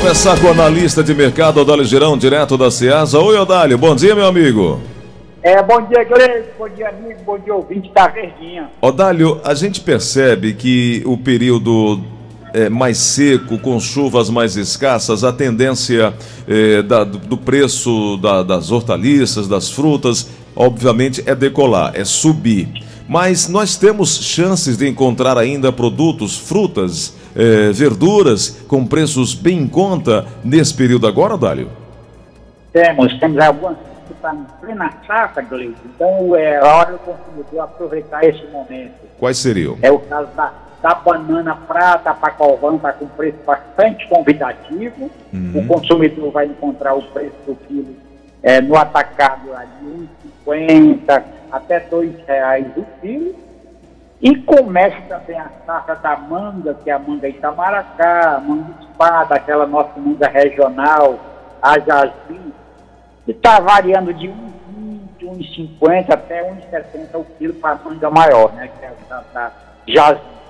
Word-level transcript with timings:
Começar 0.00 0.40
com 0.40 0.46
o 0.46 0.50
analista 0.50 1.04
de 1.04 1.14
mercado 1.14 1.60
Odálio 1.60 1.84
Girão, 1.84 2.16
direto 2.16 2.56
da 2.56 2.70
Ceasa. 2.70 3.18
Oi, 3.18 3.36
Odálio, 3.36 3.76
bom 3.76 3.94
dia, 3.94 4.14
meu 4.14 4.26
amigo. 4.26 4.80
É, 5.42 5.62
bom 5.62 5.78
dia, 5.82 6.02
Gleice, 6.04 6.48
bom 6.58 6.68
dia, 6.70 6.88
amigo, 6.88 7.20
bom 7.26 7.38
dia, 7.38 7.54
ouvinte 7.54 7.90
da 7.94 8.08
Verdinha. 8.08 8.70
Odálio, 8.80 9.38
a 9.44 9.52
gente 9.52 9.82
percebe 9.82 10.54
que 10.54 11.02
o 11.04 11.18
período 11.18 12.00
é, 12.54 12.70
mais 12.70 12.96
seco, 12.96 13.58
com 13.58 13.78
chuvas 13.78 14.30
mais 14.30 14.56
escassas, 14.56 15.22
a 15.22 15.34
tendência 15.34 16.14
é, 16.48 16.80
da, 16.80 17.04
do 17.04 17.36
preço 17.36 18.16
da, 18.16 18.42
das 18.42 18.70
hortaliças, 18.70 19.46
das 19.46 19.70
frutas, 19.70 20.30
obviamente 20.56 21.22
é 21.26 21.34
decolar, 21.34 21.92
é 21.94 22.06
subir. 22.06 22.68
Mas 23.06 23.48
nós 23.48 23.76
temos 23.76 24.18
chances 24.22 24.78
de 24.78 24.88
encontrar 24.88 25.36
ainda 25.36 25.70
produtos, 25.70 26.38
frutas, 26.38 27.19
é, 27.36 27.70
verduras 27.72 28.50
com 28.68 28.86
preços 28.86 29.34
bem 29.34 29.58
em 29.58 29.68
conta 29.68 30.26
nesse 30.44 30.74
período 30.74 31.06
agora, 31.06 31.36
Dálio? 31.36 31.68
Temos, 32.72 33.18
temos 33.18 33.38
algumas 33.38 33.76
que 34.06 34.12
estão 34.12 34.34
em 34.34 34.46
plena 34.60 34.92
safra, 35.06 35.42
Gleice. 35.42 35.74
Então 35.84 36.36
é 36.36 36.62
hora 36.62 36.92
do 36.92 36.98
consumidor 36.98 37.60
aproveitar 37.60 38.24
esse 38.24 38.46
momento. 38.46 38.92
Quais 39.18 39.38
seriam? 39.38 39.76
É 39.82 39.90
o 39.90 39.98
caso 39.98 40.28
da, 40.36 40.52
da 40.82 40.94
banana 40.94 41.56
prata, 41.56 42.14
pacovão, 42.14 42.76
está 42.76 42.92
com 42.92 43.06
preço 43.06 43.38
bastante 43.46 44.06
convidativo. 44.08 45.10
Uhum. 45.32 45.52
O 45.54 45.66
consumidor 45.66 46.30
vai 46.30 46.46
encontrar 46.46 46.94
o 46.94 47.02
preço 47.02 47.36
do 47.46 47.54
quilo 47.66 48.10
é, 48.42 48.60
no 48.60 48.76
atacado 48.76 49.50
de 49.80 50.08
1,50 50.46 51.22
até 51.52 51.78
R$ 51.78 52.14
reais 52.26 52.66
o 52.76 52.84
quilo. 53.00 53.34
E 54.20 54.36
começa 54.36 55.00
também 55.08 55.38
a 55.38 55.50
safra 55.64 55.96
da 55.96 56.16
manga, 56.16 56.74
que 56.74 56.90
é 56.90 56.92
a 56.92 56.98
manga 56.98 57.26
Itamaracá, 57.26 58.36
a 58.36 58.40
manga 58.40 58.74
espada, 58.82 59.34
aquela 59.34 59.66
nossa 59.66 59.98
manga 59.98 60.28
regional, 60.28 61.18
a 61.62 61.78
jasmim, 61.78 62.52
que 63.24 63.30
está 63.30 63.60
variando 63.60 64.12
de 64.12 64.28
1,20, 64.28 65.70
1,50 65.80 66.12
até 66.12 66.50
1,70 66.50 67.14
o 67.14 67.24
quilo 67.38 67.54
para 67.54 67.76
a 67.76 67.78
manga 67.82 68.10
maior, 68.10 68.52
né, 68.52 68.68
que 68.68 68.84
é 68.84 68.92
a 69.10 69.20
da 69.32 69.52
jasmim. 69.86 70.40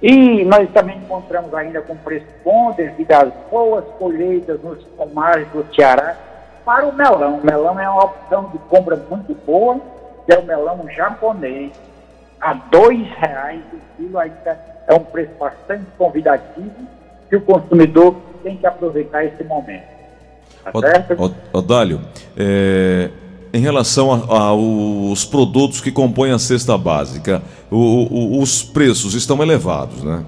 E 0.00 0.44
nós 0.44 0.68
também 0.72 0.98
encontramos 0.98 1.54
ainda 1.54 1.80
com 1.80 1.96
preço 1.96 2.26
bom 2.44 2.72
devido 2.72 3.12
às 3.12 3.32
boas 3.50 3.84
colheitas 3.98 4.60
nos 4.60 4.82
pomares 4.96 5.48
do 5.48 5.64
Ceará 5.74 6.16
para 6.64 6.86
o 6.86 6.92
melão. 6.92 7.36
O 7.36 7.46
melão 7.46 7.78
é 7.78 7.88
uma 7.88 8.04
opção 8.04 8.50
de 8.50 8.58
compra 8.58 8.96
muito 8.96 9.34
boa, 9.46 9.80
que 10.26 10.32
é 10.32 10.38
o 10.38 10.44
melão 10.44 10.88
japonês. 10.90 11.72
A 12.42 12.54
dois 12.54 13.06
reais 13.18 13.62
o 13.72 13.78
quilo 13.96 14.18
ainda 14.18 14.58
é 14.88 14.94
um 14.94 15.04
preço 15.04 15.30
bastante 15.38 15.86
convidativo 15.96 16.72
que 17.28 17.36
o 17.36 17.40
consumidor 17.40 18.16
tem 18.42 18.56
que 18.56 18.66
aproveitar 18.66 19.24
esse 19.24 19.44
momento. 19.44 19.86
Tá 20.64 20.72
certo? 20.80 21.34
Odálio, 21.52 22.00
é, 22.36 23.10
em 23.52 23.60
relação 23.60 24.10
aos 24.28 25.24
produtos 25.24 25.80
que 25.80 25.92
compõem 25.92 26.32
a 26.32 26.38
cesta 26.38 26.76
básica, 26.76 27.42
o, 27.70 27.76
o, 27.76 28.42
os 28.42 28.62
preços 28.62 29.14
estão 29.14 29.40
elevados, 29.40 30.02
né? 30.02 30.24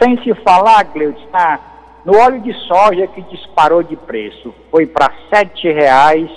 Sem 0.03 0.21
se 0.21 0.33
falar, 0.43 0.83
Gleudson, 0.83 1.29
na, 1.31 1.59
no 2.03 2.17
óleo 2.17 2.41
de 2.41 2.51
soja 2.67 3.07
que 3.07 3.21
disparou 3.21 3.81
de 3.81 3.95
preço, 3.95 4.53
foi 4.69 4.85
para 4.85 5.13
R$ 5.31 5.49
reais 5.71 6.29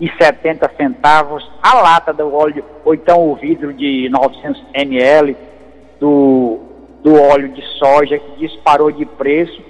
e 0.00 0.08
70 0.08 0.70
centavos 0.76 1.44
a 1.60 1.74
lata 1.74 2.12
do 2.12 2.32
óleo, 2.32 2.64
ou 2.84 2.94
então 2.94 3.28
o 3.28 3.34
vidro 3.34 3.72
de 3.72 4.08
900 4.10 4.62
ml 4.74 5.36
do, 6.00 6.58
do 7.02 7.14
óleo 7.14 7.48
de 7.48 7.62
soja 7.78 8.18
que 8.18 8.46
disparou 8.46 8.90
de 8.90 9.04
preço 9.04 9.60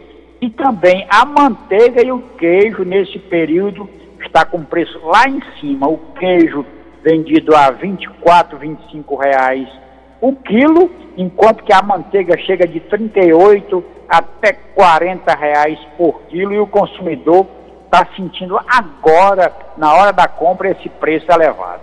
e 0.40 0.50
também 0.50 1.06
a 1.10 1.24
manteiga 1.24 2.04
e 2.04 2.12
o 2.12 2.20
queijo 2.38 2.84
nesse 2.84 3.18
período 3.18 3.88
está 4.20 4.44
com 4.44 4.64
preço 4.64 4.98
lá 5.04 5.24
em 5.28 5.40
cima. 5.60 5.88
O 5.88 5.98
queijo 6.18 6.64
vendido 7.02 7.54
a 7.54 7.70
24, 7.70 8.58
25 8.58 9.16
reais 9.16 9.68
o 10.20 10.34
quilo, 10.34 10.90
enquanto 11.16 11.62
que 11.62 11.72
a 11.72 11.82
manteiga 11.82 12.36
chega 12.38 12.66
de 12.66 12.80
38 12.80 13.84
até 14.08 14.52
40 14.74 15.34
reais 15.34 15.78
por 15.96 16.22
quilo 16.22 16.52
e 16.52 16.58
o 16.58 16.66
consumidor 16.66 17.46
está 17.84 18.06
sentindo 18.16 18.58
agora, 18.66 19.52
na 19.76 19.94
hora 19.94 20.12
da 20.12 20.26
compra, 20.26 20.70
esse 20.70 20.88
preço 20.88 21.30
elevado. 21.30 21.82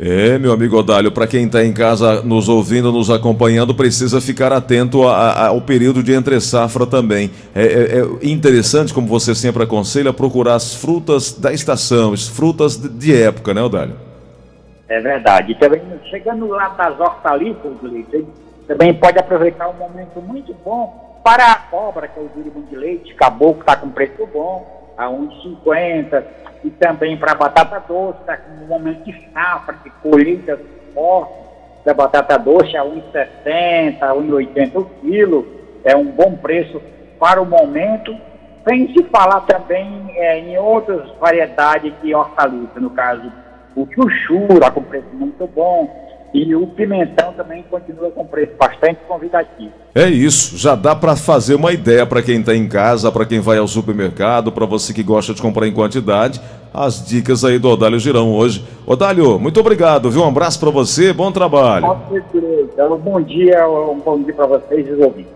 É, 0.00 0.38
meu 0.38 0.52
amigo 0.52 0.76
Odálio, 0.76 1.10
para 1.10 1.26
quem 1.26 1.46
está 1.46 1.64
em 1.64 1.72
casa 1.72 2.22
nos 2.22 2.48
ouvindo, 2.48 2.92
nos 2.92 3.10
acompanhando, 3.10 3.74
precisa 3.74 4.20
ficar 4.20 4.52
atento 4.52 5.08
a, 5.08 5.32
a, 5.32 5.46
ao 5.48 5.60
período 5.60 6.04
de 6.04 6.12
entre 6.12 6.40
safra 6.40 6.86
também. 6.86 7.32
É, 7.52 7.64
é, 7.64 7.98
é, 7.98 8.02
interessante, 8.22 8.94
como 8.94 9.08
você 9.08 9.34
sempre 9.34 9.64
aconselha, 9.64 10.12
procurar 10.12 10.54
as 10.54 10.72
frutas 10.72 11.32
da 11.32 11.52
estação, 11.52 12.12
as 12.12 12.28
frutas 12.28 12.76
de, 12.76 12.88
de 12.88 13.22
época, 13.22 13.52
né, 13.52 13.60
Odálio? 13.60 13.96
É 14.88 15.00
verdade. 15.00 15.56
Também, 15.56 15.82
chegando 16.08 16.46
lá 16.46 16.68
das 16.68 17.00
hortaliças, 17.00 17.72
leite, 17.82 18.24
também 18.68 18.94
pode 18.94 19.18
aproveitar 19.18 19.68
um 19.68 19.74
momento 19.74 20.22
muito 20.22 20.54
bom 20.64 21.20
para 21.24 21.50
a 21.50 21.56
cobra, 21.56 22.06
que 22.06 22.20
é 22.20 22.22
o 22.22 22.30
limão 22.40 22.62
de 22.70 22.76
leite, 22.76 23.14
caboclo 23.16 23.60
está 23.60 23.74
com 23.74 23.90
preço 23.90 24.24
bom, 24.32 24.94
a 24.96 25.08
1,50 25.08 26.22
e 26.64 26.70
também 26.70 27.16
para 27.16 27.32
a 27.32 27.34
batata 27.34 27.82
doce, 27.86 28.18
está 28.20 28.36
com 28.36 28.64
um 28.64 28.66
momento 28.66 29.04
de 29.04 29.30
safra, 29.32 29.76
de 29.84 29.90
colheita 30.02 30.58
forte 30.94 31.32
da 31.84 31.94
batata 31.94 32.38
doce 32.38 32.76
a 32.76 32.84
1,60, 32.84 33.98
1,80 34.00 34.76
o 34.76 34.84
quilo, 35.00 35.46
é 35.84 35.96
um 35.96 36.06
bom 36.06 36.36
preço 36.36 36.82
para 37.18 37.40
o 37.40 37.46
momento, 37.46 38.14
sem 38.68 38.92
se 38.92 39.02
falar 39.04 39.40
também 39.42 40.10
é, 40.16 40.38
em 40.38 40.58
outras 40.58 41.10
variedades 41.18 41.92
de 42.02 42.14
hortaliça, 42.14 42.78
no 42.78 42.90
caso 42.90 43.32
o 43.76 43.86
chuchu 43.92 44.54
está 44.54 44.70
com 44.70 44.82
preço 44.82 45.08
muito 45.12 45.46
bom, 45.46 46.07
e 46.32 46.54
o 46.54 46.66
pimentão 46.66 47.32
também 47.32 47.64
continua 47.70 48.10
com 48.10 48.24
preço 48.24 48.52
bastante 48.58 49.00
convidativo. 49.08 49.72
É 49.94 50.08
isso, 50.08 50.56
já 50.56 50.74
dá 50.74 50.94
para 50.94 51.16
fazer 51.16 51.54
uma 51.54 51.72
ideia 51.72 52.06
para 52.06 52.22
quem 52.22 52.40
está 52.40 52.54
em 52.54 52.68
casa, 52.68 53.10
para 53.10 53.26
quem 53.26 53.40
vai 53.40 53.58
ao 53.58 53.66
supermercado, 53.66 54.52
para 54.52 54.66
você 54.66 54.92
que 54.92 55.02
gosta 55.02 55.34
de 55.34 55.42
comprar 55.42 55.66
em 55.66 55.72
quantidade. 55.72 56.40
As 56.72 57.04
dicas 57.04 57.44
aí 57.44 57.58
do 57.58 57.70
Odálio 57.70 57.98
Girão 57.98 58.32
hoje. 58.32 58.64
Odálio, 58.86 59.38
muito 59.38 59.58
obrigado, 59.58 60.10
viu? 60.10 60.22
Um 60.22 60.28
abraço 60.28 60.60
para 60.60 60.70
você, 60.70 61.12
bom 61.12 61.32
trabalho. 61.32 61.96
Bom 63.02 63.20
dia, 63.22 63.66
um 63.68 63.98
bom 63.98 64.22
dia 64.22 64.34
para 64.34 64.46
vocês 64.46 64.86
e 64.86 64.92
ouvintes. 64.92 65.26